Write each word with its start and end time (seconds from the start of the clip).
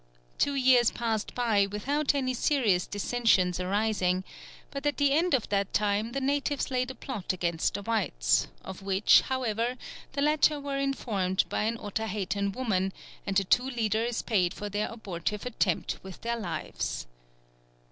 Two 0.39 0.55
years 0.55 0.89
passed 0.89 1.35
by 1.35 1.67
without 1.67 2.15
any 2.15 2.33
serious 2.33 2.87
dissensions 2.87 3.59
arising, 3.59 4.23
but 4.71 4.83
at 4.87 4.97
the 4.97 5.11
end 5.11 5.35
of 5.35 5.47
that 5.49 5.71
time 5.75 6.13
the 6.13 6.19
natives 6.19 6.71
laid 6.71 6.89
a 6.89 6.95
plot 6.95 7.33
against 7.33 7.75
the 7.75 7.83
whites, 7.83 8.47
of 8.65 8.81
which, 8.81 9.21
however, 9.29 9.77
the 10.13 10.21
latter 10.23 10.59
were 10.59 10.79
informed 10.79 11.45
by 11.49 11.65
an 11.65 11.77
Otaheitan 11.77 12.51
woman, 12.51 12.91
and 13.27 13.37
the 13.37 13.43
two 13.43 13.61
leaders 13.69 14.23
paid 14.23 14.55
for 14.55 14.69
their 14.69 14.89
abortive 14.91 15.45
attempt 15.45 15.99
with 16.01 16.19
their 16.21 16.39
lives. 16.39 17.05